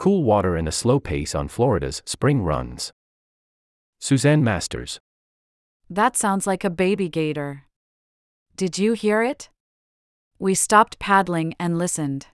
cool 0.00 0.24
water 0.24 0.56
and 0.56 0.66
a 0.66 0.72
slow 0.72 0.98
pace 0.98 1.34
on 1.34 1.46
Florida's 1.46 2.00
spring 2.06 2.40
runs. 2.40 2.90
Suzanne 4.00 4.42
Masters. 4.42 4.98
That 5.90 6.16
sounds 6.16 6.46
like 6.46 6.64
a 6.64 6.70
baby 6.70 7.10
gator. 7.10 7.64
Did 8.56 8.78
you 8.78 8.94
hear 8.94 9.22
it? 9.22 9.50
We 10.38 10.54
stopped 10.54 10.98
paddling 10.98 11.54
and 11.60 11.76
listened. 11.76 12.28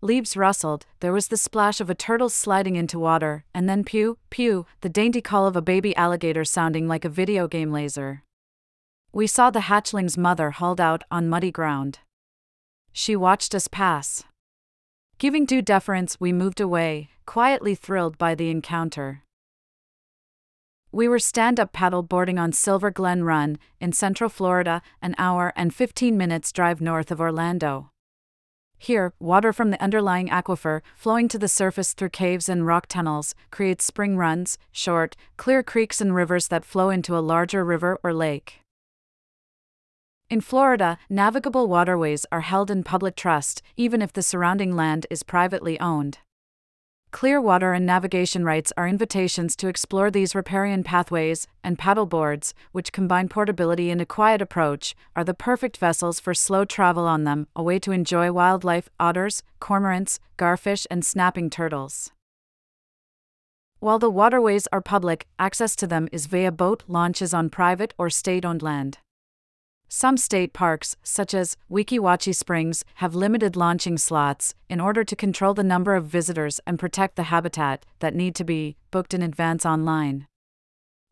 Leaves 0.00 0.36
rustled, 0.36 0.86
there 0.98 1.12
was 1.12 1.28
the 1.28 1.36
splash 1.36 1.80
of 1.80 1.88
a 1.88 1.94
turtle 1.94 2.28
sliding 2.28 2.74
into 2.74 2.98
water, 2.98 3.44
and 3.54 3.68
then 3.68 3.84
pew, 3.84 4.18
pew, 4.28 4.66
the 4.80 4.88
dainty 4.88 5.20
call 5.20 5.46
of 5.46 5.54
a 5.54 5.62
baby 5.62 5.94
alligator 5.94 6.44
sounding 6.44 6.88
like 6.88 7.04
a 7.04 7.08
video 7.08 7.46
game 7.46 7.70
laser. 7.70 8.24
We 9.12 9.28
saw 9.28 9.50
the 9.50 9.68
hatchling's 9.70 10.18
mother 10.18 10.50
hauled 10.50 10.80
out 10.80 11.04
on 11.12 11.28
muddy 11.28 11.52
ground. 11.52 12.00
She 12.92 13.14
watched 13.14 13.54
us 13.54 13.68
pass. 13.68 14.24
Giving 15.18 15.44
due 15.44 15.62
deference, 15.62 16.18
we 16.18 16.32
moved 16.32 16.60
away, 16.60 17.10
quietly 17.26 17.74
thrilled 17.74 18.18
by 18.18 18.34
the 18.34 18.50
encounter. 18.50 19.22
We 20.90 21.08
were 21.08 21.18
stand 21.18 21.58
up 21.58 21.72
paddle 21.72 22.02
boarding 22.02 22.38
on 22.38 22.52
Silver 22.52 22.90
Glen 22.90 23.24
Run, 23.24 23.58
in 23.80 23.92
Central 23.92 24.28
Florida, 24.28 24.82
an 25.00 25.14
hour 25.16 25.52
and 25.56 25.74
15 25.74 26.16
minutes 26.16 26.52
drive 26.52 26.80
north 26.80 27.10
of 27.10 27.20
Orlando. 27.20 27.90
Here, 28.76 29.14
water 29.20 29.52
from 29.52 29.70
the 29.70 29.80
underlying 29.80 30.28
aquifer, 30.28 30.82
flowing 30.96 31.28
to 31.28 31.38
the 31.38 31.46
surface 31.46 31.92
through 31.92 32.10
caves 32.10 32.48
and 32.48 32.66
rock 32.66 32.88
tunnels, 32.88 33.34
creates 33.52 33.84
spring 33.84 34.16
runs, 34.16 34.58
short, 34.72 35.16
clear 35.36 35.62
creeks 35.62 36.00
and 36.00 36.14
rivers 36.14 36.48
that 36.48 36.64
flow 36.64 36.90
into 36.90 37.16
a 37.16 37.20
larger 37.20 37.64
river 37.64 37.98
or 38.02 38.12
lake. 38.12 38.61
In 40.32 40.40
Florida, 40.40 40.96
navigable 41.10 41.68
waterways 41.68 42.24
are 42.32 42.40
held 42.40 42.70
in 42.70 42.84
public 42.84 43.16
trust, 43.16 43.60
even 43.76 44.00
if 44.00 44.14
the 44.14 44.22
surrounding 44.22 44.74
land 44.74 45.06
is 45.10 45.22
privately 45.22 45.78
owned. 45.78 46.20
Clear 47.10 47.38
water 47.38 47.74
and 47.74 47.84
navigation 47.84 48.42
rights 48.42 48.72
are 48.78 48.88
invitations 48.88 49.54
to 49.56 49.68
explore 49.68 50.10
these 50.10 50.34
riparian 50.34 50.84
pathways, 50.84 51.46
and 51.62 51.78
paddleboards, 51.78 52.54
which 52.72 52.92
combine 52.92 53.28
portability 53.28 53.90
and 53.90 54.00
a 54.00 54.06
quiet 54.06 54.40
approach, 54.40 54.94
are 55.14 55.22
the 55.22 55.34
perfect 55.34 55.76
vessels 55.76 56.18
for 56.18 56.32
slow 56.32 56.64
travel 56.64 57.06
on 57.06 57.24
them, 57.24 57.46
a 57.54 57.62
way 57.62 57.78
to 57.80 57.92
enjoy 57.92 58.32
wildlife, 58.32 58.88
otters, 58.98 59.42
cormorants, 59.60 60.18
garfish, 60.38 60.86
and 60.90 61.04
snapping 61.04 61.50
turtles. 61.50 62.10
While 63.80 63.98
the 63.98 64.08
waterways 64.08 64.66
are 64.72 64.80
public, 64.80 65.26
access 65.38 65.76
to 65.76 65.86
them 65.86 66.08
is 66.10 66.24
via 66.24 66.50
boat 66.50 66.84
launches 66.88 67.34
on 67.34 67.50
private 67.50 67.92
or 67.98 68.08
state 68.08 68.46
owned 68.46 68.62
land. 68.62 68.96
Some 69.94 70.16
state 70.16 70.54
parks, 70.54 70.96
such 71.02 71.34
as 71.34 71.58
Weeki 71.70 71.98
Wachee 71.98 72.34
Springs, 72.34 72.82
have 72.94 73.14
limited 73.14 73.56
launching 73.56 73.98
slots 73.98 74.54
in 74.70 74.80
order 74.80 75.04
to 75.04 75.14
control 75.14 75.52
the 75.52 75.62
number 75.62 75.94
of 75.94 76.06
visitors 76.06 76.60
and 76.66 76.78
protect 76.78 77.14
the 77.14 77.24
habitat 77.24 77.84
that 77.98 78.14
need 78.14 78.34
to 78.36 78.42
be 78.42 78.78
booked 78.90 79.12
in 79.12 79.20
advance 79.20 79.66
online. 79.66 80.26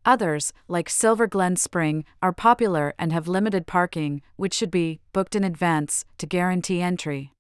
Others, 0.06 0.54
like 0.66 0.88
Silver 0.88 1.26
Glen 1.26 1.56
Spring, 1.56 2.06
are 2.22 2.32
popular 2.32 2.94
and 2.98 3.12
have 3.12 3.28
limited 3.28 3.66
parking, 3.66 4.22
which 4.36 4.54
should 4.54 4.70
be 4.70 4.98
booked 5.12 5.36
in 5.36 5.44
advance 5.44 6.06
to 6.16 6.24
guarantee 6.24 6.80
entry. 6.80 7.34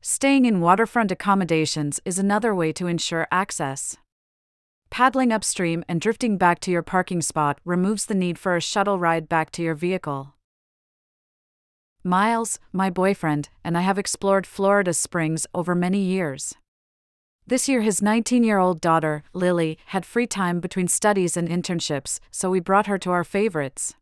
Staying 0.00 0.44
in 0.44 0.60
waterfront 0.60 1.10
accommodations 1.10 1.98
is 2.04 2.20
another 2.20 2.54
way 2.54 2.72
to 2.74 2.86
ensure 2.86 3.26
access. 3.32 3.96
Paddling 4.90 5.32
upstream 5.32 5.82
and 5.88 6.00
drifting 6.00 6.38
back 6.38 6.60
to 6.60 6.70
your 6.70 6.82
parking 6.82 7.20
spot 7.20 7.58
removes 7.64 8.06
the 8.06 8.14
need 8.14 8.38
for 8.38 8.54
a 8.54 8.60
shuttle 8.60 9.00
ride 9.00 9.28
back 9.28 9.50
to 9.50 9.62
your 9.62 9.74
vehicle. 9.74 10.34
Miles, 12.04 12.58
my 12.72 12.90
boyfriend, 12.90 13.48
and 13.62 13.78
I 13.78 13.82
have 13.82 13.96
explored 13.96 14.44
Florida 14.44 14.92
Springs 14.92 15.46
over 15.54 15.72
many 15.72 16.00
years. 16.00 16.54
This 17.46 17.68
year, 17.68 17.82
his 17.82 18.02
19 18.02 18.42
year 18.42 18.58
old 18.58 18.80
daughter, 18.80 19.22
Lily, 19.32 19.78
had 19.86 20.04
free 20.04 20.26
time 20.26 20.58
between 20.58 20.88
studies 20.88 21.36
and 21.36 21.48
internships, 21.48 22.18
so 22.32 22.50
we 22.50 22.58
brought 22.58 22.88
her 22.88 22.98
to 22.98 23.12
our 23.12 23.22
favorites. 23.22 23.94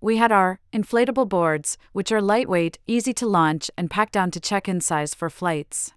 We 0.00 0.18
had 0.18 0.30
our 0.30 0.60
inflatable 0.72 1.28
boards, 1.28 1.76
which 1.92 2.12
are 2.12 2.22
lightweight, 2.22 2.78
easy 2.86 3.12
to 3.14 3.26
launch, 3.26 3.68
and 3.76 3.90
pack 3.90 4.12
down 4.12 4.30
to 4.30 4.40
check 4.40 4.68
in 4.68 4.80
size 4.80 5.12
for 5.12 5.28
flights. 5.28 5.92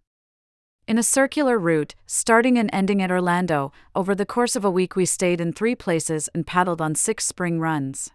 In 0.88 0.98
a 0.98 1.04
circular 1.04 1.60
route, 1.60 1.94
starting 2.08 2.58
and 2.58 2.70
ending 2.74 3.00
at 3.00 3.12
Orlando, 3.12 3.72
over 3.96 4.16
the 4.16 4.26
course 4.26 4.56
of 4.56 4.66
a 4.66 4.72
week 4.72 4.96
we 4.96 5.06
stayed 5.06 5.40
in 5.40 5.54
three 5.54 5.76
places 5.76 6.30
and 6.34 6.48
paddled 6.48 6.82
on 6.82 6.96
six 6.96 7.26
spring 7.26 7.60
runs. 7.60 8.10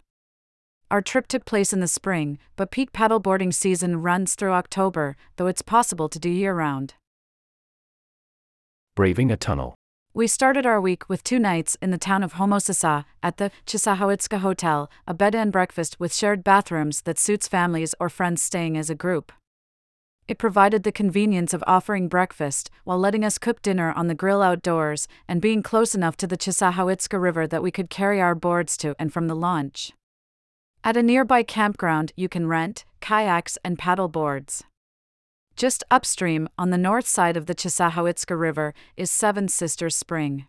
Our 0.89 1.03
trip 1.03 1.27
took 1.27 1.45
place 1.45 1.73
in 1.73 1.81
the 1.81 1.89
spring, 1.89 2.39
but 2.55 2.71
peak 2.71 2.93
paddleboarding 2.93 3.53
season 3.53 4.03
runs 4.03 4.37
through 4.37 4.53
October, 4.53 5.17
though 5.37 5.49
it's 5.49 5.63
possible 5.63 6.09
to 6.09 6.19
do 6.21 6.31
year 6.31 6.55
round. 6.55 6.95
Braving 8.95 9.33
a 9.33 9.37
tunnel. 9.37 9.75
We 10.15 10.29
started 10.29 10.65
our 10.65 10.81
week 10.81 11.09
with 11.09 11.25
two 11.25 11.41
nights 11.41 11.77
in 11.83 11.91
the 11.91 11.99
town 11.99 12.23
of 12.23 12.35
Homosassa 12.35 13.05
at 13.21 13.37
the 13.37 13.51
Chassahowitzka 13.67 14.39
Hotel, 14.39 14.89
a 15.09 15.13
bed 15.13 15.35
and 15.35 15.51
breakfast 15.51 15.99
with 15.99 16.15
shared 16.15 16.45
bathrooms 16.45 17.03
that 17.03 17.19
suits 17.19 17.49
families 17.49 17.95
or 17.99 18.09
friends 18.09 18.41
staying 18.41 18.79
as 18.79 18.89
a 18.89 18.95
group. 18.95 19.33
It 20.29 20.39
provided 20.39 20.85
the 20.85 20.93
convenience 20.93 21.53
of 21.53 21.65
offering 21.67 22.09
breakfast 22.09 22.71
while 22.85 22.99
letting 22.99 23.25
us 23.25 23.39
cook 23.39 23.61
dinner 23.61 23.93
on 23.93 24.07
the 24.07 24.15
grill 24.15 24.41
outdoors 24.41 25.09
and 25.29 25.43
being 25.43 25.63
close 25.63 25.95
enough 25.95 26.17
to 26.19 26.27
the 26.27 26.37
Chassahowitzka 26.39 27.21
River 27.21 27.47
that 27.49 27.63
we 27.63 27.73
could 27.73 27.91
carry 27.91 28.21
our 28.21 28.37
boards 28.37 28.77
to 28.79 28.95
and 29.01 29.13
from 29.13 29.27
the 29.27 29.37
launch. 29.37 29.93
At 30.87 30.97
a 30.97 31.03
nearby 31.03 31.43
campground, 31.43 32.13
you 32.15 32.29
can 32.29 32.47
rent 32.47 32.85
kayaks 33.01 33.59
and 33.65 33.77
paddle 33.77 34.07
boards. 34.07 34.63
Just 35.57 35.83
upstream, 35.91 36.49
on 36.57 36.71
the 36.71 36.79
north 36.79 37.09
side 37.09 37.37
of 37.37 37.47
the 37.47 37.57
Chassahowitzka 37.57 38.39
River, 38.39 38.73
is 38.97 39.11
Seven 39.11 39.49
Sisters 39.49 39.97
Spring. 39.97 40.47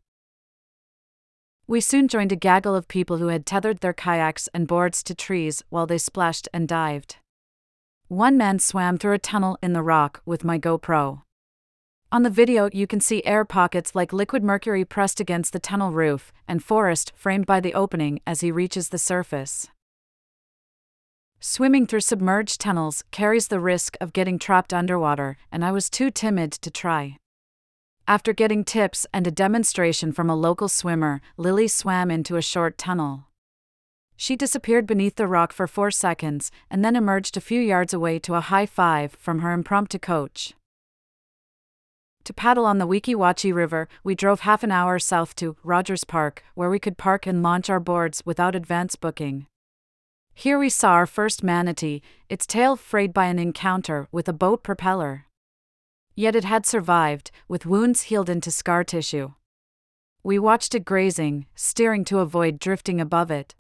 We 1.65 1.81
soon 1.81 2.07
joined 2.07 2.31
a 2.31 2.35
gaggle 2.35 2.75
of 2.75 2.87
people 2.87 3.17
who 3.17 3.29
had 3.29 3.47
tethered 3.47 3.79
their 3.79 3.93
kayaks 3.93 4.47
and 4.53 4.67
boards 4.67 5.01
to 5.05 5.15
trees 5.15 5.63
while 5.69 5.87
they 5.87 5.97
splashed 5.97 6.47
and 6.53 6.67
dived. 6.67 7.15
One 8.07 8.37
man 8.37 8.59
swam 8.59 8.99
through 8.99 9.13
a 9.13 9.17
tunnel 9.17 9.57
in 9.63 9.73
the 9.73 9.81
rock 9.81 10.21
with 10.23 10.43
my 10.43 10.59
GoPro. 10.59 11.23
On 12.11 12.21
the 12.21 12.29
video, 12.29 12.69
you 12.71 12.85
can 12.85 12.99
see 12.99 13.25
air 13.25 13.43
pockets 13.43 13.95
like 13.95 14.13
liquid 14.13 14.43
mercury 14.43 14.85
pressed 14.85 15.19
against 15.19 15.51
the 15.51 15.59
tunnel 15.59 15.91
roof, 15.91 16.31
and 16.47 16.63
forest 16.63 17.11
framed 17.15 17.47
by 17.47 17.59
the 17.59 17.73
opening 17.73 18.19
as 18.27 18.41
he 18.41 18.51
reaches 18.51 18.89
the 18.89 18.99
surface. 18.99 19.67
Swimming 21.49 21.87
through 21.87 22.01
submerged 22.01 22.59
tunnels 22.59 23.05
carries 23.09 23.47
the 23.47 23.61
risk 23.61 23.95
of 24.01 24.11
getting 24.11 24.37
trapped 24.37 24.73
underwater, 24.73 25.37
and 25.49 25.63
I 25.63 25.71
was 25.71 25.89
too 25.89 26.11
timid 26.11 26.51
to 26.51 26.69
try. 26.69 27.15
After 28.05 28.33
getting 28.33 28.65
tips 28.65 29.07
and 29.13 29.25
a 29.25 29.31
demonstration 29.31 30.11
from 30.11 30.29
a 30.29 30.35
local 30.35 30.67
swimmer, 30.67 31.21
Lily 31.37 31.69
swam 31.69 32.11
into 32.11 32.35
a 32.35 32.41
short 32.41 32.77
tunnel. 32.77 33.27
She 34.17 34.35
disappeared 34.35 34.85
beneath 34.85 35.15
the 35.15 35.25
rock 35.25 35.53
for 35.53 35.67
four 35.67 35.89
seconds 35.89 36.51
and 36.69 36.83
then 36.83 36.97
emerged 36.97 37.37
a 37.37 37.47
few 37.49 37.61
yards 37.61 37.93
away 37.93 38.19
to 38.19 38.35
a 38.35 38.41
high 38.41 38.65
five 38.65 39.13
from 39.13 39.39
her 39.39 39.53
impromptu 39.53 39.99
coach. 39.99 40.53
To 42.25 42.33
paddle 42.33 42.65
on 42.65 42.77
the 42.77 42.87
Weeki 42.87 43.53
River, 43.53 43.87
we 44.03 44.15
drove 44.15 44.41
half 44.41 44.63
an 44.63 44.73
hour 44.73 44.99
south 44.99 45.33
to 45.37 45.55
Rogers 45.63 46.03
Park, 46.03 46.43
where 46.55 46.69
we 46.69 46.77
could 46.77 46.97
park 46.97 47.25
and 47.25 47.41
launch 47.41 47.69
our 47.69 47.79
boards 47.79 48.21
without 48.25 48.53
advance 48.53 48.97
booking. 48.97 49.47
Here 50.39 50.59
we 50.59 50.69
saw 50.69 50.91
our 50.91 51.07
first 51.07 51.41
manatee, 51.41 52.03
its 52.29 52.45
tail 52.45 52.75
frayed 52.75 53.11
by 53.11 53.25
an 53.25 53.39
encounter 53.39 54.07
with 54.11 54.29
a 54.29 54.33
boat 54.33 54.61
propeller. 54.61 55.25
Yet 56.13 56.35
it 56.35 56.43
had 56.43 56.63
survived, 56.63 57.31
with 57.47 57.65
wounds 57.65 58.03
healed 58.03 58.29
into 58.29 58.51
scar 58.51 58.83
tissue. 58.83 59.31
We 60.21 60.37
watched 60.37 60.75
it 60.75 60.85
grazing, 60.85 61.47
steering 61.55 62.05
to 62.05 62.19
avoid 62.19 62.59
drifting 62.59 63.01
above 63.01 63.31
it. 63.31 63.55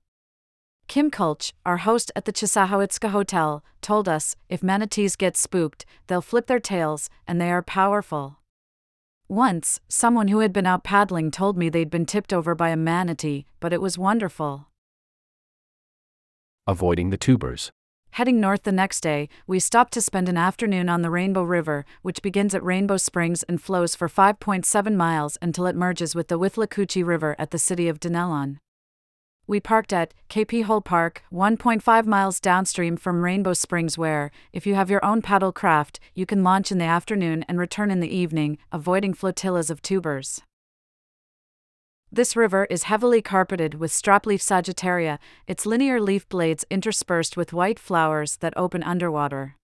Kim 0.87 1.09
Kulch, 1.09 1.51
our 1.65 1.77
host 1.77 2.11
at 2.15 2.25
the 2.25 2.31
Chassahowitzka 2.31 3.09
Hotel, 3.09 3.63
told 3.81 4.07
us 4.07 4.35
if 4.47 4.61
manatees 4.61 5.15
get 5.15 5.35
spooked, 5.35 5.83
they'll 6.05 6.21
flip 6.21 6.45
their 6.45 6.59
tails, 6.59 7.09
and 7.27 7.41
they 7.41 7.49
are 7.49 7.63
powerful. 7.63 8.37
Once, 9.27 9.79
someone 9.89 10.27
who 10.27 10.41
had 10.41 10.53
been 10.53 10.67
out 10.67 10.83
paddling 10.83 11.31
told 11.31 11.57
me 11.57 11.69
they'd 11.69 11.89
been 11.89 12.05
tipped 12.05 12.31
over 12.31 12.53
by 12.53 12.69
a 12.69 12.77
manatee, 12.77 13.47
but 13.59 13.73
it 13.73 13.81
was 13.81 13.97
wonderful 13.97 14.67
avoiding 16.67 17.09
the 17.09 17.17
tubers. 17.17 17.71
Heading 18.11 18.39
north 18.39 18.63
the 18.63 18.71
next 18.71 19.01
day, 19.01 19.29
we 19.45 19.59
stopped 19.59 19.93
to 19.93 20.01
spend 20.01 20.27
an 20.27 20.37
afternoon 20.37 20.89
on 20.89 21.03
the 21.03 21.09
Rainbow 21.09 21.43
River, 21.43 21.85
which 22.01 22.21
begins 22.21 22.55
at 22.55 22.63
Rainbow 22.63 22.97
Springs 22.97 23.43
and 23.43 23.61
flows 23.61 23.95
for 23.95 24.09
5.7 24.09 24.95
miles 24.95 25.37
until 25.41 25.67
it 25.67 25.75
merges 25.75 26.15
with 26.15 26.27
the 26.27 26.39
Withlacoochee 26.39 27.05
River 27.05 27.35
at 27.37 27.51
the 27.51 27.59
city 27.59 27.87
of 27.87 27.99
Dunnellon. 27.99 28.57
We 29.45 29.61
parked 29.61 29.93
at 29.93 30.13
KP 30.29 30.63
Hole 30.63 30.81
Park, 30.81 31.23
1.5 31.31 32.05
miles 32.05 32.41
downstream 32.41 32.97
from 32.97 33.23
Rainbow 33.23 33.53
Springs, 33.53 33.97
where, 33.97 34.29
if 34.51 34.67
you 34.67 34.75
have 34.75 34.89
your 34.89 35.05
own 35.05 35.21
paddle 35.21 35.53
craft, 35.53 36.01
you 36.13 36.25
can 36.25 36.43
launch 36.43 36.69
in 36.69 36.79
the 36.79 36.85
afternoon 36.85 37.45
and 37.47 37.57
return 37.57 37.89
in 37.89 38.01
the 38.01 38.13
evening, 38.13 38.57
avoiding 38.73 39.13
flotillas 39.13 39.69
of 39.69 39.81
tubers. 39.81 40.41
This 42.11 42.35
river 42.35 42.65
is 42.69 42.83
heavily 42.83 43.21
carpeted 43.21 43.75
with 43.75 43.91
strapleaf 43.91 44.41
sagittaria, 44.41 45.19
its 45.45 45.65
linear 45.65 45.99
leaf 45.99 46.27
blades 46.29 46.65
interspersed 46.69 47.35
with 47.35 47.53
white 47.53 47.79
flowers 47.79 48.37
that 48.37 48.53
open 48.55 48.81
underwater. 48.81 49.55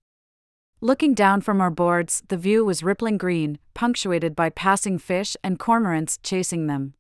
Looking 0.82 1.14
down 1.14 1.40
from 1.40 1.62
our 1.62 1.70
boards, 1.72 2.22
the 2.28 2.36
view 2.36 2.66
was 2.66 2.84
rippling 2.84 3.18
green, 3.18 3.60
punctuated 3.74 4.36
by 4.36 4.50
passing 4.50 5.00
fish 5.00 5.38
and 5.42 5.58
cormorants 5.58 6.20
chasing 6.22 6.68
them. 6.68 6.96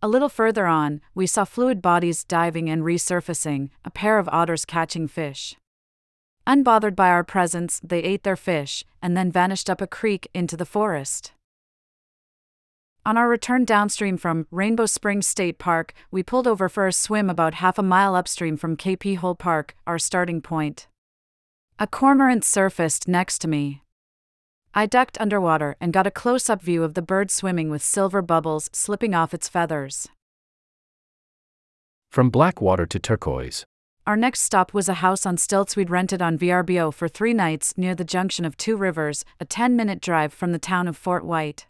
A 0.00 0.08
little 0.08 0.28
further 0.28 0.66
on, 0.66 1.00
we 1.14 1.26
saw 1.26 1.44
fluid 1.44 1.82
bodies 1.82 2.22
diving 2.22 2.70
and 2.70 2.82
resurfacing, 2.82 3.70
a 3.84 3.90
pair 3.90 4.18
of 4.18 4.28
otters 4.28 4.64
catching 4.64 5.08
fish. 5.08 5.56
Unbothered 6.46 6.94
by 6.94 7.08
our 7.08 7.24
presence, 7.24 7.80
they 7.82 8.00
ate 8.00 8.22
their 8.22 8.36
fish, 8.36 8.84
and 9.00 9.16
then 9.16 9.32
vanished 9.32 9.68
up 9.68 9.80
a 9.80 9.86
creek 9.88 10.28
into 10.32 10.56
the 10.56 10.64
forest. 10.64 11.32
On 13.04 13.16
our 13.16 13.28
return 13.28 13.64
downstream 13.64 14.16
from 14.16 14.46
Rainbow 14.52 14.86
Springs 14.86 15.26
State 15.26 15.58
Park, 15.58 15.92
we 16.12 16.22
pulled 16.22 16.46
over 16.46 16.68
for 16.68 16.86
a 16.86 16.92
swim 16.92 17.28
about 17.28 17.54
half 17.54 17.76
a 17.76 17.82
mile 17.82 18.14
upstream 18.14 18.56
from 18.56 18.76
KP 18.76 19.16
Hole 19.16 19.34
Park, 19.34 19.74
our 19.88 19.98
starting 19.98 20.40
point. 20.40 20.86
A 21.80 21.88
cormorant 21.88 22.44
surfaced 22.44 23.08
next 23.08 23.40
to 23.40 23.48
me. 23.48 23.82
I 24.72 24.86
ducked 24.86 25.20
underwater 25.20 25.74
and 25.80 25.92
got 25.92 26.06
a 26.06 26.12
close 26.12 26.48
up 26.48 26.62
view 26.62 26.84
of 26.84 26.94
the 26.94 27.02
bird 27.02 27.32
swimming 27.32 27.70
with 27.70 27.82
silver 27.82 28.22
bubbles 28.22 28.70
slipping 28.72 29.14
off 29.16 29.34
its 29.34 29.48
feathers. 29.48 30.08
From 32.12 32.30
black 32.30 32.60
water 32.60 32.86
to 32.86 33.00
turquoise. 33.00 33.64
Our 34.06 34.16
next 34.16 34.42
stop 34.42 34.72
was 34.72 34.88
a 34.88 35.02
house 35.02 35.26
on 35.26 35.38
stilts 35.38 35.74
we'd 35.74 35.90
rented 35.90 36.22
on 36.22 36.38
VRBO 36.38 36.94
for 36.94 37.08
three 37.08 37.34
nights 37.34 37.74
near 37.76 37.96
the 37.96 38.04
junction 38.04 38.44
of 38.44 38.56
two 38.56 38.76
rivers, 38.76 39.24
a 39.40 39.44
10 39.44 39.74
minute 39.74 40.00
drive 40.00 40.32
from 40.32 40.52
the 40.52 40.58
town 40.60 40.86
of 40.86 40.96
Fort 40.96 41.24
White. 41.24 41.66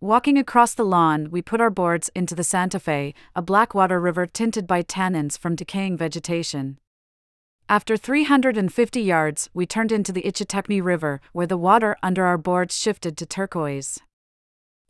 Walking 0.00 0.36
across 0.36 0.74
the 0.74 0.84
lawn, 0.84 1.30
we 1.30 1.40
put 1.40 1.58
our 1.58 1.70
boards 1.70 2.10
into 2.14 2.34
the 2.34 2.44
Santa 2.44 2.78
Fe, 2.78 3.14
a 3.34 3.40
blackwater 3.40 3.98
river 3.98 4.26
tinted 4.26 4.66
by 4.66 4.82
tannins 4.82 5.38
from 5.38 5.56
decaying 5.56 5.96
vegetation. 5.96 6.76
After 7.66 7.96
350 7.96 9.00
yards, 9.00 9.48
we 9.54 9.64
turned 9.64 9.90
into 9.90 10.12
the 10.12 10.20
Ichetucknee 10.24 10.84
River, 10.84 11.22
where 11.32 11.46
the 11.46 11.56
water 11.56 11.96
under 12.02 12.26
our 12.26 12.36
boards 12.36 12.76
shifted 12.78 13.16
to 13.16 13.24
turquoise. 13.24 13.98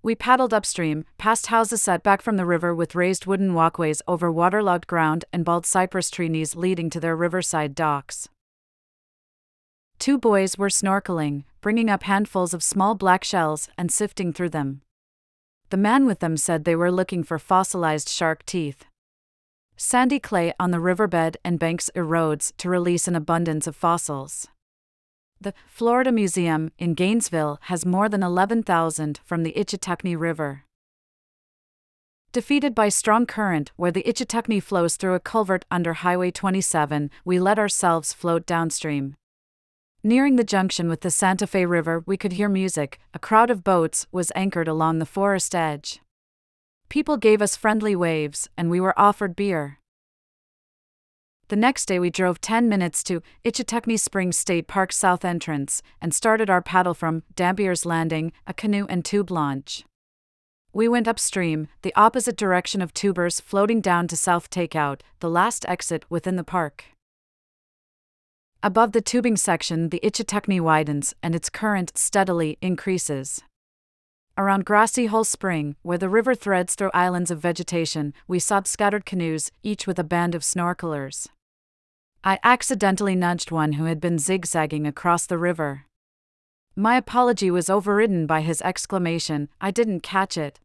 We 0.02 0.16
paddled 0.16 0.52
upstream, 0.52 1.04
past 1.18 1.46
houses 1.46 1.82
set 1.82 2.02
back 2.02 2.20
from 2.20 2.36
the 2.36 2.44
river 2.44 2.74
with 2.74 2.96
raised 2.96 3.26
wooden 3.26 3.54
walkways 3.54 4.02
over 4.08 4.32
waterlogged 4.32 4.88
ground 4.88 5.24
and 5.32 5.44
bald 5.44 5.66
cypress 5.66 6.10
tree 6.10 6.28
knees 6.28 6.56
leading 6.56 6.90
to 6.90 6.98
their 6.98 7.14
riverside 7.14 7.76
docks. 7.76 8.28
Two 10.00 10.18
boys 10.18 10.58
were 10.58 10.68
snorkeling, 10.68 11.44
bringing 11.60 11.88
up 11.88 12.02
handfuls 12.02 12.52
of 12.52 12.64
small 12.64 12.96
black 12.96 13.22
shells 13.22 13.68
and 13.78 13.92
sifting 13.92 14.32
through 14.32 14.50
them. 14.50 14.82
The 15.70 15.76
man 15.76 16.06
with 16.06 16.20
them 16.20 16.36
said 16.36 16.64
they 16.64 16.76
were 16.76 16.92
looking 16.92 17.24
for 17.24 17.38
fossilized 17.38 18.08
shark 18.08 18.46
teeth. 18.46 18.84
Sandy 19.76 20.20
clay 20.20 20.54
on 20.60 20.70
the 20.70 20.80
riverbed 20.80 21.36
and 21.44 21.58
banks 21.58 21.90
erodes 21.94 22.52
to 22.58 22.70
release 22.70 23.08
an 23.08 23.16
abundance 23.16 23.66
of 23.66 23.76
fossils. 23.76 24.48
The 25.40 25.52
Florida 25.66 26.12
Museum 26.12 26.70
in 26.78 26.94
Gainesville 26.94 27.58
has 27.62 27.84
more 27.84 28.08
than 28.08 28.22
11,000 28.22 29.20
from 29.24 29.42
the 29.42 29.52
Ichetucknee 29.52 30.18
River. 30.18 30.62
Defeated 32.32 32.74
by 32.74 32.88
strong 32.88 33.26
current 33.26 33.72
where 33.76 33.92
the 33.92 34.02
Ichetucknee 34.04 34.62
flows 34.62 34.96
through 34.96 35.14
a 35.14 35.20
culvert 35.20 35.64
under 35.70 35.94
Highway 35.94 36.30
27, 36.30 37.10
we 37.24 37.38
let 37.38 37.58
ourselves 37.58 38.12
float 38.12 38.46
downstream. 38.46 39.16
Nearing 40.06 40.36
the 40.36 40.44
junction 40.44 40.88
with 40.88 41.00
the 41.00 41.10
Santa 41.10 41.48
Fe 41.48 41.66
River, 41.66 42.04
we 42.06 42.16
could 42.16 42.34
hear 42.34 42.48
music. 42.48 43.00
A 43.12 43.18
crowd 43.18 43.50
of 43.50 43.64
boats 43.64 44.06
was 44.12 44.30
anchored 44.36 44.68
along 44.68 45.00
the 45.00 45.04
forest 45.04 45.52
edge. 45.52 46.00
People 46.88 47.16
gave 47.16 47.42
us 47.42 47.56
friendly 47.56 47.96
waves, 47.96 48.48
and 48.56 48.70
we 48.70 48.78
were 48.78 48.96
offered 48.96 49.34
beer. 49.34 49.80
The 51.48 51.56
next 51.56 51.86
day, 51.86 51.98
we 51.98 52.08
drove 52.08 52.40
10 52.40 52.68
minutes 52.68 53.02
to 53.02 53.20
Ichetucknee 53.44 53.98
Springs 53.98 54.38
State 54.38 54.68
Park 54.68 54.92
South 54.92 55.24
Entrance 55.24 55.82
and 56.00 56.14
started 56.14 56.48
our 56.48 56.62
paddle 56.62 56.94
from 56.94 57.24
Dampier's 57.34 57.84
Landing, 57.84 58.32
a 58.46 58.54
canoe 58.54 58.86
and 58.88 59.04
tube 59.04 59.32
launch. 59.32 59.84
We 60.72 60.86
went 60.86 61.08
upstream, 61.08 61.66
the 61.82 61.92
opposite 61.96 62.36
direction 62.36 62.80
of 62.80 62.94
tubers 62.94 63.40
floating 63.40 63.80
down 63.80 64.06
to 64.06 64.16
South 64.16 64.50
Takeout, 64.50 65.00
the 65.18 65.28
last 65.28 65.66
exit 65.68 66.04
within 66.08 66.36
the 66.36 66.44
park. 66.44 66.84
Above 68.66 68.90
the 68.90 69.00
tubing 69.00 69.36
section, 69.36 69.90
the 69.90 70.00
Ichetucknee 70.02 70.60
widens 70.60 71.14
and 71.22 71.36
its 71.36 71.48
current 71.48 71.96
steadily 71.96 72.58
increases. 72.60 73.40
Around 74.36 74.64
Grassy 74.64 75.06
Hole 75.06 75.22
Spring, 75.22 75.76
where 75.82 75.98
the 75.98 76.08
river 76.08 76.34
threads 76.34 76.74
through 76.74 76.90
islands 76.92 77.30
of 77.30 77.38
vegetation, 77.38 78.12
we 78.26 78.40
saw 78.40 78.60
scattered 78.64 79.06
canoes, 79.06 79.52
each 79.62 79.86
with 79.86 80.00
a 80.00 80.02
band 80.02 80.34
of 80.34 80.42
snorkelers. 80.42 81.28
I 82.24 82.40
accidentally 82.42 83.14
nudged 83.14 83.52
one 83.52 83.74
who 83.74 83.84
had 83.84 84.00
been 84.00 84.18
zigzagging 84.18 84.84
across 84.84 85.26
the 85.26 85.38
river. 85.38 85.84
My 86.74 86.96
apology 86.96 87.52
was 87.52 87.70
overridden 87.70 88.26
by 88.26 88.40
his 88.40 88.60
exclamation, 88.62 89.48
I 89.60 89.70
didn't 89.70 90.00
catch 90.00 90.36
it. 90.36 90.58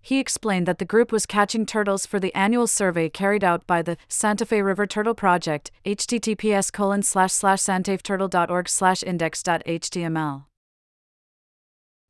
He 0.00 0.18
explained 0.18 0.66
that 0.66 0.78
the 0.78 0.84
group 0.84 1.12
was 1.12 1.26
catching 1.26 1.66
turtles 1.66 2.06
for 2.06 2.18
the 2.18 2.34
annual 2.34 2.66
survey 2.66 3.08
carried 3.08 3.44
out 3.44 3.66
by 3.66 3.82
the 3.82 3.96
Santa 4.08 4.46
Fe 4.46 4.62
River 4.62 4.86
Turtle 4.86 5.14
Project, 5.14 5.70
https 5.84 6.72
colon 6.72 7.02
slash 7.02 7.32
slash 7.32 7.60
santafeturtle.org 7.60 8.68
slash 8.68 9.02
index.html. 9.02 10.44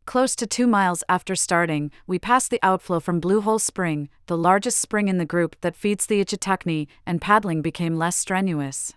Close 0.08 0.34
to 0.36 0.46
two 0.46 0.66
miles 0.66 1.04
after 1.06 1.36
starting, 1.36 1.90
we 2.06 2.18
passed 2.18 2.50
the 2.50 2.60
outflow 2.62 2.98
from 2.98 3.20
Blue 3.20 3.42
Hole 3.42 3.58
Spring, 3.58 4.08
the 4.24 4.38
largest 4.38 4.78
spring 4.78 5.08
in 5.08 5.18
the 5.18 5.26
group 5.26 5.54
that 5.60 5.76
feeds 5.76 6.06
the 6.06 6.24
Ichetucknee, 6.24 6.86
and 7.04 7.20
paddling 7.20 7.60
became 7.60 7.98
less 7.98 8.16
strenuous. 8.16 8.94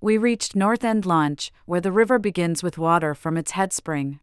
We 0.00 0.16
reached 0.16 0.56
North 0.56 0.82
End 0.82 1.04
Launch, 1.04 1.52
where 1.66 1.80
the 1.80 1.92
river 1.92 2.18
begins 2.18 2.62
with 2.62 2.78
water 2.78 3.14
from 3.14 3.36
its 3.36 3.50
head 3.50 3.72
spring. 3.74 4.18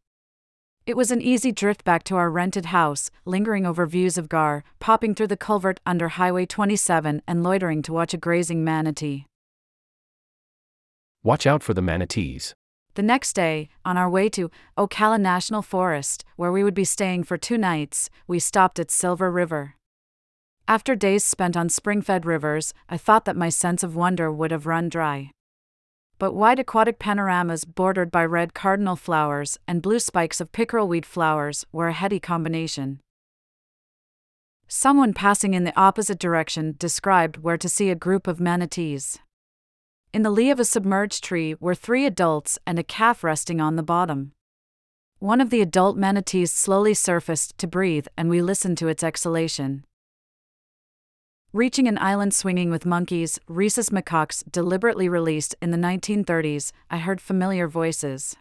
It 0.87 0.97
was 0.97 1.11
an 1.11 1.21
easy 1.21 1.51
drift 1.51 1.83
back 1.83 2.03
to 2.05 2.15
our 2.15 2.31
rented 2.31 2.65
house, 2.65 3.11
lingering 3.23 3.67
over 3.67 3.85
views 3.85 4.17
of 4.17 4.27
Gar, 4.27 4.63
popping 4.79 5.13
through 5.13 5.27
the 5.27 5.37
culvert 5.37 5.79
under 5.85 6.09
Highway 6.09 6.47
27, 6.47 7.21
and 7.27 7.43
loitering 7.43 7.83
to 7.83 7.93
watch 7.93 8.15
a 8.15 8.17
grazing 8.17 8.63
manatee. 8.63 9.27
Watch 11.23 11.45
out 11.45 11.61
for 11.61 11.75
the 11.75 11.83
manatees. 11.83 12.55
The 12.95 13.03
next 13.03 13.33
day, 13.33 13.69
on 13.85 13.95
our 13.95 14.09
way 14.09 14.27
to 14.29 14.49
Ocala 14.75 15.21
National 15.21 15.61
Forest, 15.61 16.25
where 16.35 16.51
we 16.51 16.63
would 16.63 16.73
be 16.73 16.83
staying 16.83 17.23
for 17.25 17.37
two 17.37 17.59
nights, 17.59 18.09
we 18.25 18.39
stopped 18.39 18.79
at 18.79 18.89
Silver 18.89 19.31
River. 19.31 19.75
After 20.67 20.95
days 20.95 21.23
spent 21.23 21.55
on 21.55 21.69
spring 21.69 22.01
fed 22.01 22.25
rivers, 22.25 22.73
I 22.89 22.97
thought 22.97 23.25
that 23.25 23.37
my 23.37 23.49
sense 23.49 23.83
of 23.83 23.95
wonder 23.95 24.31
would 24.31 24.49
have 24.49 24.65
run 24.65 24.89
dry. 24.89 25.31
But 26.21 26.35
wide 26.35 26.59
aquatic 26.59 26.99
panoramas 26.99 27.65
bordered 27.65 28.11
by 28.11 28.25
red 28.25 28.53
cardinal 28.53 28.95
flowers 28.95 29.57
and 29.67 29.81
blue 29.81 29.97
spikes 29.97 30.39
of 30.39 30.51
pickerelweed 30.51 31.03
flowers 31.03 31.65
were 31.71 31.87
a 31.87 31.93
heady 31.93 32.19
combination. 32.19 32.99
Someone 34.67 35.15
passing 35.15 35.55
in 35.55 35.63
the 35.63 35.75
opposite 35.75 36.19
direction 36.19 36.75
described 36.77 37.37
where 37.37 37.57
to 37.57 37.67
see 37.67 37.89
a 37.89 37.95
group 37.95 38.27
of 38.27 38.39
manatees. 38.39 39.17
In 40.13 40.21
the 40.21 40.29
lee 40.29 40.51
of 40.51 40.59
a 40.59 40.63
submerged 40.63 41.23
tree 41.23 41.55
were 41.59 41.73
three 41.73 42.05
adults 42.05 42.59
and 42.67 42.77
a 42.77 42.83
calf 42.83 43.23
resting 43.23 43.59
on 43.59 43.75
the 43.75 43.81
bottom. 43.81 44.33
One 45.17 45.41
of 45.41 45.49
the 45.49 45.61
adult 45.61 45.97
manatees 45.97 46.53
slowly 46.53 46.93
surfaced 46.93 47.57
to 47.57 47.65
breathe, 47.65 48.05
and 48.15 48.29
we 48.29 48.43
listened 48.43 48.77
to 48.77 48.89
its 48.89 49.01
exhalation. 49.01 49.85
Reaching 51.53 51.85
an 51.89 51.97
island 51.97 52.33
swinging 52.33 52.71
with 52.71 52.85
monkeys, 52.85 53.37
rhesus 53.45 53.89
macaques 53.89 54.41
deliberately 54.49 55.09
released 55.09 55.53
in 55.61 55.71
the 55.71 55.77
1930s, 55.77 56.71
I 56.89 56.99
heard 56.99 57.19
familiar 57.19 57.67
voices. 57.67 58.37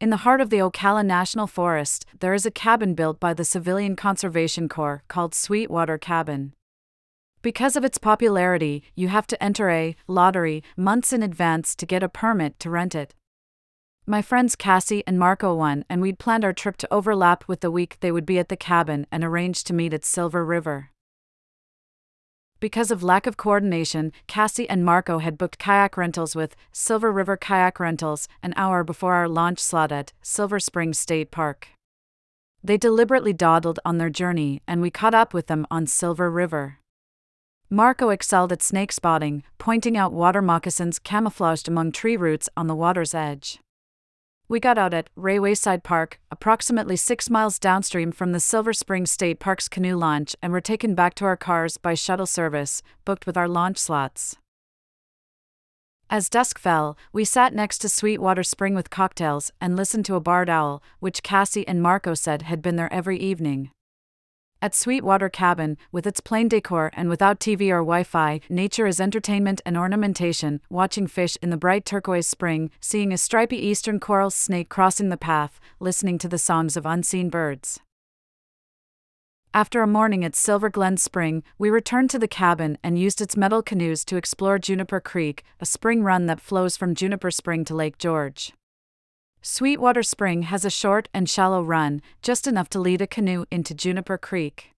In 0.00 0.10
the 0.10 0.18
heart 0.18 0.40
of 0.40 0.48
the 0.48 0.58
Ocala 0.58 1.04
National 1.04 1.48
Forest, 1.48 2.06
there 2.20 2.32
is 2.32 2.46
a 2.46 2.52
cabin 2.52 2.94
built 2.94 3.18
by 3.18 3.34
the 3.34 3.44
Civilian 3.44 3.96
Conservation 3.96 4.68
Corps 4.68 5.02
called 5.08 5.34
Sweetwater 5.34 5.98
Cabin. 5.98 6.52
Because 7.42 7.74
of 7.74 7.84
its 7.84 7.98
popularity, 7.98 8.84
you 8.94 9.08
have 9.08 9.26
to 9.26 9.42
enter 9.42 9.68
a 9.68 9.96
lottery 10.06 10.62
months 10.76 11.12
in 11.12 11.24
advance 11.24 11.74
to 11.74 11.86
get 11.86 12.04
a 12.04 12.08
permit 12.08 12.60
to 12.60 12.70
rent 12.70 12.94
it. 12.94 13.16
My 14.06 14.22
friends 14.22 14.54
Cassie 14.54 15.02
and 15.08 15.18
Marco 15.18 15.56
won, 15.56 15.84
and 15.90 16.00
we'd 16.00 16.20
planned 16.20 16.44
our 16.44 16.52
trip 16.52 16.76
to 16.76 16.94
overlap 16.94 17.48
with 17.48 17.62
the 17.62 17.70
week 17.72 17.96
they 17.98 18.12
would 18.12 18.26
be 18.26 18.38
at 18.38 18.48
the 18.48 18.56
cabin 18.56 19.08
and 19.10 19.24
arranged 19.24 19.66
to 19.66 19.74
meet 19.74 19.92
at 19.92 20.04
Silver 20.04 20.44
River. 20.44 20.91
Because 22.62 22.92
of 22.92 23.02
lack 23.02 23.26
of 23.26 23.36
coordination, 23.36 24.12
Cassie 24.28 24.70
and 24.70 24.84
Marco 24.84 25.18
had 25.18 25.36
booked 25.36 25.58
kayak 25.58 25.96
rentals 25.96 26.36
with 26.36 26.54
Silver 26.70 27.10
River 27.10 27.36
Kayak 27.36 27.80
Rentals 27.80 28.28
an 28.40 28.54
hour 28.56 28.84
before 28.84 29.14
our 29.14 29.28
launch 29.28 29.58
slot 29.58 29.90
at 29.90 30.12
Silver 30.22 30.60
Springs 30.60 30.96
State 30.96 31.32
Park. 31.32 31.70
They 32.62 32.76
deliberately 32.76 33.32
dawdled 33.32 33.80
on 33.84 33.98
their 33.98 34.10
journey, 34.10 34.62
and 34.64 34.80
we 34.80 34.92
caught 34.92 35.12
up 35.12 35.34
with 35.34 35.48
them 35.48 35.66
on 35.72 35.88
Silver 35.88 36.30
River. 36.30 36.78
Marco 37.68 38.10
excelled 38.10 38.52
at 38.52 38.62
snake 38.62 38.92
spotting, 38.92 39.42
pointing 39.58 39.96
out 39.96 40.12
water 40.12 40.40
moccasins 40.40 41.00
camouflaged 41.00 41.66
among 41.66 41.90
tree 41.90 42.16
roots 42.16 42.48
on 42.56 42.68
the 42.68 42.76
water's 42.76 43.12
edge. 43.12 43.58
We 44.52 44.60
got 44.60 44.76
out 44.76 44.92
at 44.92 45.08
Ray 45.16 45.38
Wayside 45.38 45.82
Park, 45.82 46.20
approximately 46.30 46.94
six 46.94 47.30
miles 47.30 47.58
downstream 47.58 48.12
from 48.12 48.32
the 48.32 48.38
Silver 48.38 48.74
Springs 48.74 49.10
State 49.10 49.40
Park's 49.40 49.66
canoe 49.66 49.96
launch, 49.96 50.36
and 50.42 50.52
were 50.52 50.60
taken 50.60 50.94
back 50.94 51.14
to 51.14 51.24
our 51.24 51.38
cars 51.38 51.78
by 51.78 51.94
shuttle 51.94 52.26
service, 52.26 52.82
booked 53.06 53.24
with 53.24 53.38
our 53.38 53.48
launch 53.48 53.78
slots. 53.78 54.36
As 56.10 56.28
dusk 56.28 56.58
fell, 56.58 56.98
we 57.14 57.24
sat 57.24 57.54
next 57.54 57.78
to 57.78 57.88
Sweetwater 57.88 58.42
Spring 58.42 58.74
with 58.74 58.90
cocktails 58.90 59.50
and 59.58 59.74
listened 59.74 60.04
to 60.04 60.16
a 60.16 60.20
barred 60.20 60.50
owl, 60.50 60.82
which 61.00 61.22
Cassie 61.22 61.66
and 61.66 61.80
Marco 61.80 62.12
said 62.12 62.42
had 62.42 62.60
been 62.60 62.76
there 62.76 62.92
every 62.92 63.16
evening. 63.16 63.70
At 64.62 64.76
Sweetwater 64.76 65.28
Cabin, 65.28 65.76
with 65.90 66.06
its 66.06 66.20
plain 66.20 66.46
decor 66.46 66.92
and 66.94 67.08
without 67.08 67.40
TV 67.40 67.70
or 67.70 67.82
Wi 67.82 68.04
Fi, 68.04 68.40
nature 68.48 68.86
is 68.86 69.00
entertainment 69.00 69.60
and 69.66 69.76
ornamentation, 69.76 70.60
watching 70.70 71.08
fish 71.08 71.36
in 71.42 71.50
the 71.50 71.56
bright 71.56 71.84
turquoise 71.84 72.28
spring, 72.28 72.70
seeing 72.78 73.12
a 73.12 73.18
stripy 73.18 73.56
eastern 73.56 73.98
coral 73.98 74.30
snake 74.30 74.68
crossing 74.68 75.08
the 75.08 75.16
path, 75.16 75.58
listening 75.80 76.16
to 76.16 76.28
the 76.28 76.38
songs 76.38 76.76
of 76.76 76.86
unseen 76.86 77.28
birds. 77.28 77.80
After 79.52 79.82
a 79.82 79.88
morning 79.88 80.24
at 80.24 80.36
Silver 80.36 80.70
Glen 80.70 80.96
Spring, 80.96 81.42
we 81.58 81.68
returned 81.68 82.10
to 82.10 82.18
the 82.20 82.28
cabin 82.28 82.78
and 82.84 82.96
used 82.96 83.20
its 83.20 83.36
metal 83.36 83.62
canoes 83.62 84.04
to 84.04 84.16
explore 84.16 84.60
Juniper 84.60 85.00
Creek, 85.00 85.42
a 85.58 85.66
spring 85.66 86.04
run 86.04 86.26
that 86.26 86.40
flows 86.40 86.76
from 86.76 86.94
Juniper 86.94 87.32
Spring 87.32 87.64
to 87.64 87.74
Lake 87.74 87.98
George. 87.98 88.52
Sweetwater 89.44 90.04
Spring 90.04 90.42
has 90.42 90.64
a 90.64 90.70
short 90.70 91.08
and 91.12 91.28
shallow 91.28 91.64
run, 91.64 92.00
just 92.22 92.46
enough 92.46 92.68
to 92.70 92.78
lead 92.78 93.02
a 93.02 93.08
canoe 93.08 93.44
into 93.50 93.74
Juniper 93.74 94.16
Creek. 94.16 94.70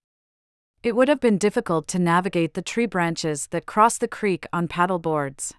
It 0.81 0.95
would 0.95 1.07
have 1.07 1.19
been 1.19 1.37
difficult 1.37 1.87
to 1.89 1.99
navigate 1.99 2.55
the 2.55 2.63
tree 2.63 2.87
branches 2.87 3.47
that 3.51 3.67
cross 3.67 3.99
the 3.99 4.07
creek 4.07 4.47
on 4.51 4.67
paddle 4.67 4.97
boards. 4.97 5.53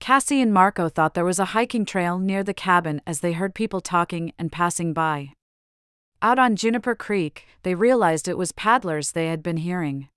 Cassie 0.00 0.40
and 0.40 0.52
Marco 0.52 0.88
thought 0.88 1.14
there 1.14 1.24
was 1.24 1.38
a 1.38 1.54
hiking 1.56 1.84
trail 1.84 2.18
near 2.18 2.42
the 2.42 2.52
cabin 2.52 3.00
as 3.06 3.20
they 3.20 3.34
heard 3.34 3.54
people 3.54 3.80
talking 3.80 4.32
and 4.36 4.50
passing 4.50 4.92
by. 4.92 5.32
Out 6.20 6.40
on 6.40 6.56
Juniper 6.56 6.96
Creek, 6.96 7.46
they 7.62 7.76
realized 7.76 8.26
it 8.26 8.36
was 8.36 8.50
paddlers 8.50 9.12
they 9.12 9.28
had 9.28 9.44
been 9.44 9.58
hearing. 9.58 10.08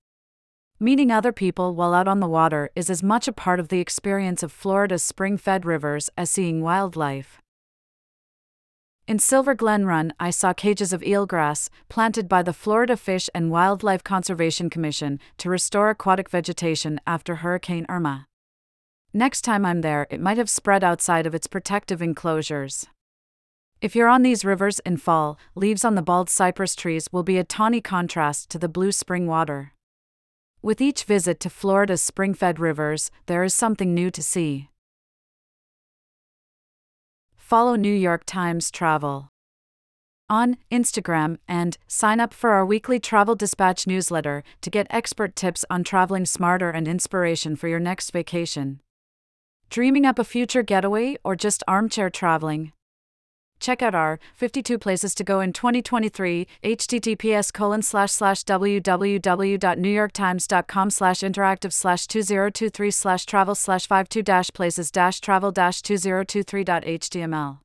Meeting 0.83 1.11
other 1.11 1.31
people 1.31 1.75
while 1.75 1.93
out 1.93 2.07
on 2.07 2.21
the 2.21 2.27
water 2.27 2.71
is 2.75 2.89
as 2.89 3.03
much 3.03 3.27
a 3.27 3.31
part 3.31 3.59
of 3.59 3.67
the 3.67 3.79
experience 3.79 4.41
of 4.41 4.51
Florida's 4.51 5.03
spring 5.03 5.37
fed 5.37 5.63
rivers 5.63 6.09
as 6.17 6.31
seeing 6.31 6.63
wildlife. 6.63 7.39
In 9.07 9.19
Silver 9.19 9.53
Glen 9.53 9.85
Run, 9.85 10.11
I 10.19 10.31
saw 10.31 10.53
cages 10.53 10.91
of 10.91 11.03
eelgrass 11.03 11.69
planted 11.87 12.27
by 12.27 12.41
the 12.41 12.51
Florida 12.51 12.97
Fish 12.97 13.29
and 13.35 13.51
Wildlife 13.51 14.03
Conservation 14.03 14.71
Commission 14.71 15.19
to 15.37 15.51
restore 15.51 15.91
aquatic 15.91 16.31
vegetation 16.31 16.99
after 17.05 17.35
Hurricane 17.35 17.85
Irma. 17.87 18.25
Next 19.13 19.41
time 19.41 19.67
I'm 19.67 19.81
there, 19.81 20.07
it 20.09 20.19
might 20.19 20.39
have 20.39 20.49
spread 20.49 20.83
outside 20.83 21.27
of 21.27 21.35
its 21.35 21.45
protective 21.45 22.01
enclosures. 22.01 22.87
If 23.81 23.95
you're 23.95 24.09
on 24.09 24.23
these 24.23 24.43
rivers 24.43 24.79
in 24.79 24.97
fall, 24.97 25.37
leaves 25.53 25.85
on 25.85 25.93
the 25.93 26.01
bald 26.01 26.27
cypress 26.27 26.75
trees 26.75 27.07
will 27.11 27.21
be 27.21 27.37
a 27.37 27.43
tawny 27.43 27.81
contrast 27.81 28.49
to 28.49 28.57
the 28.57 28.67
blue 28.67 28.91
spring 28.91 29.27
water. 29.27 29.73
With 30.63 30.79
each 30.79 31.05
visit 31.05 31.39
to 31.39 31.49
Florida's 31.49 32.03
spring 32.03 32.35
fed 32.35 32.59
rivers, 32.59 33.09
there 33.25 33.43
is 33.43 33.55
something 33.55 33.95
new 33.95 34.11
to 34.11 34.21
see. 34.21 34.69
Follow 37.35 37.75
New 37.75 37.93
York 37.93 38.23
Times 38.25 38.69
Travel 38.69 39.29
on 40.29 40.55
Instagram 40.71 41.37
and 41.45 41.77
sign 41.87 42.21
up 42.21 42.33
for 42.33 42.51
our 42.51 42.65
weekly 42.65 42.99
Travel 42.99 43.35
Dispatch 43.35 43.85
newsletter 43.85 44.43
to 44.61 44.69
get 44.69 44.87
expert 44.89 45.35
tips 45.35 45.65
on 45.69 45.83
traveling 45.83 46.25
smarter 46.25 46.69
and 46.69 46.87
inspiration 46.87 47.57
for 47.57 47.67
your 47.67 47.81
next 47.81 48.11
vacation. 48.11 48.79
Dreaming 49.69 50.05
up 50.05 50.19
a 50.19 50.23
future 50.23 50.63
getaway 50.63 51.17
or 51.25 51.35
just 51.35 51.63
armchair 51.67 52.09
traveling? 52.09 52.71
Check 53.61 53.81
out 53.83 53.95
our 53.95 54.19
52 54.33 54.77
places 54.79 55.15
to 55.15 55.23
go 55.23 55.39
in 55.39 55.53
2023, 55.53 56.47
https 56.63 57.53
www.newyorktimes.com 58.43 60.89
slash 60.89 61.19
interactive 61.19 61.71
slash 61.71 62.07
2023 62.07 62.91
slash 62.91 63.25
travel 63.25 63.55
slash 63.55 63.87
52 63.87 64.23
dash 64.23 64.51
places 64.51 64.91
dash 64.91 65.21
travel 65.21 65.51
dash 65.51 65.81
2023.html. 65.81 67.59